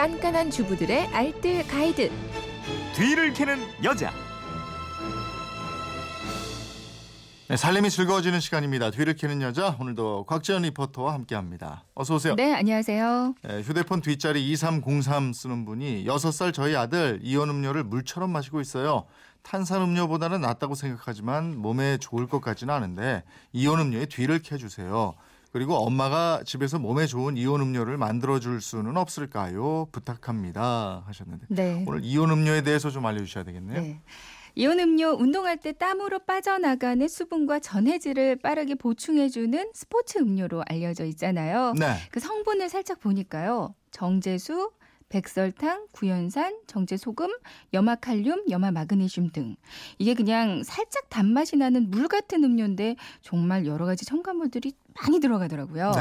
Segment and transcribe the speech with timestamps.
[0.00, 2.10] 깐깐한 주부들의 알뜰 가이드.
[2.96, 4.10] 뒤를 캐는 여자.
[7.48, 8.90] 네, 살림이 즐거워지는 시간입니다.
[8.92, 11.84] 뒤를 캐는 여자 오늘도 곽지연 리포터와 함께합니다.
[11.94, 12.34] 어서 오세요.
[12.34, 13.34] 네, 안녕하세요.
[13.42, 19.04] 네, 휴대폰 뒷자리 2303 쓰는 분이 6살 저희 아들 이온 음료를 물처럼 마시고 있어요.
[19.42, 23.22] 탄산 음료보다는 낫다고 생각하지만 몸에 좋을 것 같지는 않은데
[23.52, 25.14] 이온 음료의 뒤를 캐주세요.
[25.52, 29.88] 그리고 엄마가 집에서 몸에 좋은 이온 음료를 만들어 줄 수는 없을까요?
[29.92, 31.02] 부탁합니다.
[31.06, 31.84] 하셨는데 네.
[31.88, 33.80] 오늘 이온 음료에 대해서 좀 알려 주셔야 되겠네요.
[33.80, 34.00] 네.
[34.54, 41.72] 이온 음료 운동할 때 땀으로 빠져나가는 수분과 전해질을 빠르게 보충해주는 스포츠 음료로 알려져 있잖아요.
[41.78, 41.94] 네.
[42.10, 43.74] 그 성분을 살짝 보니까요.
[43.90, 44.70] 정제수,
[45.08, 47.28] 백설탕, 구연산, 정제소금,
[47.74, 49.56] 염화칼륨, 염화마그네슘 등
[49.98, 55.92] 이게 그냥 살짝 단맛이 나는 물 같은 음료인데 정말 여러 가지 첨가물들이 많이 들어가더라고요.
[55.92, 56.00] 네.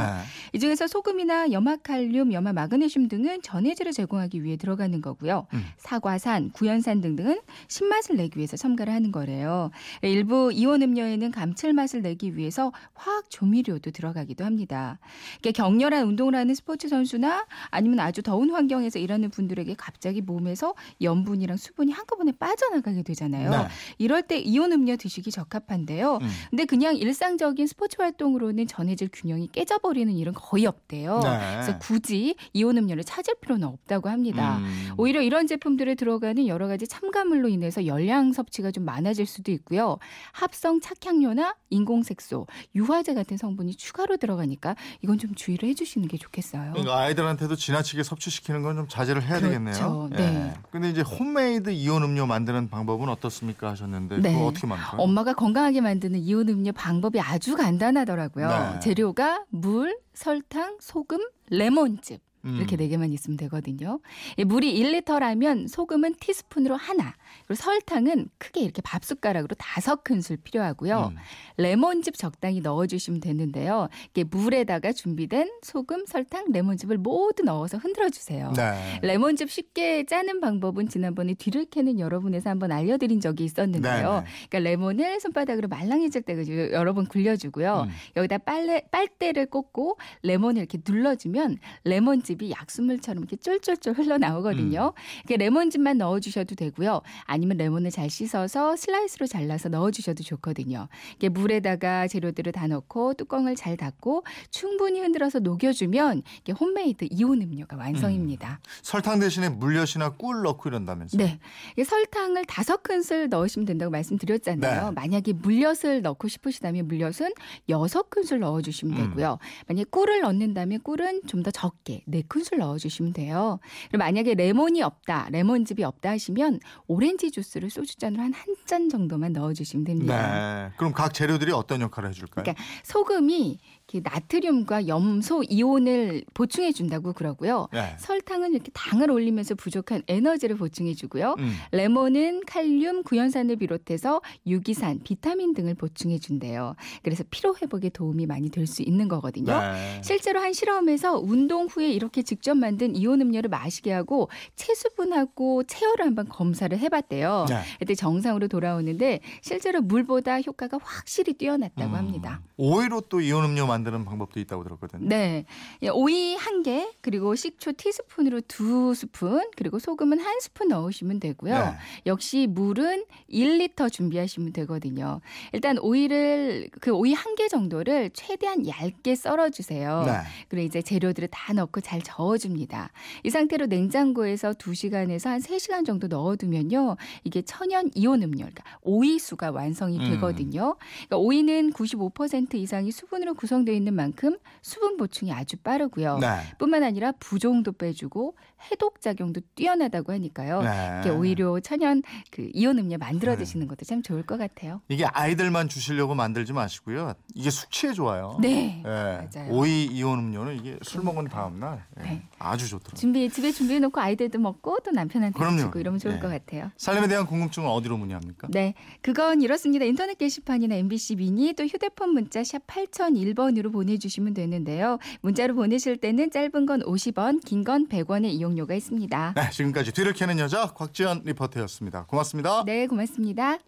[0.54, 5.48] 이 중에서 소금이나 염화칼륨, 염화 마그네슘 등은 전해질을 제공하기 위해 들어가는 거고요.
[5.54, 5.66] 음.
[5.78, 9.72] 사과산, 구연산 등등은 신맛을 내기 위해서 첨가를 하는 거래요.
[10.02, 15.00] 일부 이온 음료에는 감칠맛을 내기 위해서 화학 조미료도 들어가기도 합니다.
[15.40, 21.58] 그러니까 격렬한 운동을 하는 스포츠 선수나 아니면 아주 더운 환경에서 일하는 분들에게 갑자기 몸에서 염분이랑
[21.58, 23.50] 수분이 한꺼번에 빠져나가게 되잖아요.
[23.52, 23.58] 네.
[23.98, 26.20] 이럴 때 이온 음료 드시기 적합한데요.
[26.22, 26.28] 음.
[26.50, 31.20] 근데 그냥 일상적인 스포츠 활동으로는 전 해질 균형이 깨져버리는 일은 거의 없대요.
[31.20, 31.40] 네.
[31.54, 34.58] 그래서 굳이 이온 음료를 찾을 필요는 없다고 합니다.
[34.58, 34.92] 음.
[34.98, 39.98] 오히려 이런 제품들에 들어가는 여러 가지 첨가물로 인해서 열량 섭취가 좀 많아질 수도 있고요.
[40.32, 46.72] 합성 착향료나 인공색소, 유화제 같은 성분이 추가로 들어가니까 이건 좀 주의를 해주시는 게 좋겠어요.
[46.72, 49.48] 그러니까 아이들한테도 지나치게 섭취시키는 건 좀 자제를 해야 그렇죠.
[49.48, 50.10] 되겠네요.
[50.12, 50.54] 네.
[50.72, 54.32] 근데 이제 홈메이드 이온 음료 만드는 방법은 어떻습니까 하셨는데 네.
[54.32, 55.02] 그거 어떻게 만들어요?
[55.02, 58.48] 엄마가 건강하게 만드는 이온 음료 방법이 아주 간단하더라고요.
[58.48, 58.56] 네.
[58.78, 62.29] 재료가 물, 설탕, 소금, 레몬즙.
[62.46, 62.56] 음.
[62.58, 64.00] 이렇게 네 개만 있으면 되거든요.
[64.38, 67.14] 이 물이 1리터라면 소금은 티스푼으로 하나,
[67.46, 71.12] 그리고 설탕은 크게 이렇게 밥 숟가락으로 다섯 큰술 필요하고요.
[71.14, 71.18] 음.
[71.58, 73.90] 레몬즙 적당히 넣어주시면 되는데요.
[74.12, 78.54] 이게 물에다가 준비된 소금, 설탕, 레몬즙을 모두 넣어서 흔들어 주세요.
[78.56, 79.00] 네.
[79.02, 83.92] 레몬즙 쉽게 짜는 방법은 지난번에 뒤를 캐는 여러분에서 한번 알려드린 적이 있었는데요.
[83.92, 84.26] 네네.
[84.50, 87.88] 그러니까 레몬을 손바닥으로 말랑해질 때까지 여러 번 굴려주고요.
[87.88, 87.92] 음.
[88.16, 94.94] 여기다 빨래 빨대를 꽂고 레몬을 이렇게 눌러주면 레몬 즙이 약수물처럼 이렇게 쫄쫄쫄 흘러나오거든요.
[94.96, 95.36] 음.
[95.36, 97.02] 레몬즙만 넣어주셔도 되고요.
[97.24, 100.88] 아니면 레몬을 잘 씻어서 슬라이스로 잘라서 넣어주셔도 좋거든요.
[101.16, 107.78] 이게 물에다가 재료들을 다 넣고 뚜껑을 잘 닫고 충분히 흔들어서 녹여주면 이게 홈메이드 이온 음료가
[107.78, 108.60] 완성입니다.
[108.82, 111.24] 설탕 대신에 물엿이나 꿀 넣고 이런다면서요?
[111.24, 111.40] 네.
[111.84, 114.86] 설탕을 다섯 큰술 넣으시면 된다고 말씀드렸잖아요.
[114.90, 114.92] 네.
[114.92, 117.34] 만약에 물엿을 넣고 싶으시다면 물엿은
[117.70, 119.10] 여섯 큰술 넣어주시면 음.
[119.10, 119.40] 되고요.
[119.68, 123.60] 만약에 꿀을 넣는다면 꿀은 좀 더 적게 네 큰술 넣어주시면 돼요.
[123.90, 129.84] 그리고 만약에 레몬이 없다, 레몬즙이 없다 하시면 오렌지 주스를 소주잔으로 한 한 잔 정도만 넣어주시면
[129.86, 130.68] 됩니다.
[130.70, 130.74] 네.
[130.78, 132.44] 그럼 각 재료들이 어떤 역할을 해줄까요?
[132.44, 133.58] 그러니까 소금이
[134.04, 137.68] 나트륨과 염소 이온을 보충해 준다고 그러고요.
[137.74, 137.96] 네.
[138.00, 141.36] 설탕은 이렇게 당을 올리면서 부족한 에너지를 보충해 주고요.
[141.40, 141.56] 음.
[141.72, 146.76] 레몬은 칼륨, 구연산을 비롯해서 유기산, 비타민 등을 보충해 준대요.
[147.02, 149.60] 그래서 피로 회복에 도움이 많이 될 수 있는 거거든요.
[149.60, 150.02] 네.
[150.04, 156.28] 실제로 한 실험에서 운동 후에 이렇게 직접 만든 이온 음료를 마시게 하고 체수분하고 체열을 한번
[156.30, 157.46] 검사를 해봤대요.
[157.50, 157.62] 네.
[157.80, 161.96] 그때 정상으로 돌아오는데 실제로 물보다 효과가 확실히 뛰어났다고 음.
[161.96, 162.42] 합니다.
[162.58, 165.08] 오이로 또 이온 음료 만드는 방법도 있다고 들었거든요.
[165.08, 165.46] 네.
[165.82, 171.54] 예, 오이 한 개, 그리고 식초 티스푼으로 두 스푼, 그리고 소금은 한 스푼 넣으시면 되고요.
[171.58, 171.72] 네.
[172.06, 175.22] 역시 물은 1리터 준비하시면 되거든요.
[175.54, 180.04] 일단 오이를, 그 오이 한 개 정도를 최대한 얇게 썰어주세요.
[180.06, 180.14] 네.
[180.50, 182.92] 그리고 이제 재료들을 다 넣고 잘 저어줍니다.
[183.24, 186.98] 이 상태로 냉장고에서 2시간에서 한 3시간 정도 넣어두면요.
[187.24, 190.10] 이게 천연 이온 음료, 그러니까 오이수가 완성이 음.
[190.12, 190.76] 되거든요.
[191.08, 196.20] 그러니까 오이는 95% 이상이 수분으로 구성되어 있는 만큼 수분 보충이 아주 빠르고요.
[196.20, 196.28] 네.
[196.58, 198.36] 뿐만 아니라 부종도 빼주고
[198.72, 200.62] 해독 작용도 뛰어나다고 하니까요.
[200.62, 200.92] 네.
[200.94, 203.40] 이렇게 오히려 천연 그 이온 음료 만들어 네.
[203.40, 204.82] 드시는 것도 참 좋을 것 같아요.
[204.90, 207.14] 이게 아이들만 주시려고 만들지 마시고요.
[207.36, 208.38] 이게 숙취에 좋아요.
[208.42, 208.84] 네.
[208.86, 208.90] 예.
[208.90, 209.52] 맞아요.
[209.52, 212.24] 오이 이온 음료는 이게 술 먹은 다음 날 예, 네.
[212.40, 212.98] 아주 좋더라고요.
[213.00, 215.58] 준비 집에 준비해 놓고 아이들도 먹고 또 남편한테 그럼요.
[215.60, 216.20] 주고 이러면 좋을 네.
[216.22, 216.72] 것 같아요.
[216.78, 218.48] 살림에 대한 궁금증은 어디로 문의합니까?
[218.52, 219.84] 네, 그건 이렇습니다.
[219.86, 224.98] 인터넷 게시판이나 MBC 미니 또 휴대폰 문자 샵 8001번으로 보내 주시면 되는데요.
[225.22, 229.34] 문자로 보내실 때는 짧은 건 50원, 긴 건 100원의 이용료가 있습니다.
[229.36, 232.06] 네, 지금까지 뒤를 캐는 여자 곽지연 리포터였습니다.
[232.06, 232.64] 고맙습니다.
[232.66, 233.60] 네, 고맙습니다.